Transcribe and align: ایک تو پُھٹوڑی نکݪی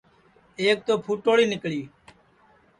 ایک 0.61 0.77
تو 0.87 0.93
پُھٹوڑی 1.05 1.45
نکݪی 1.51 1.81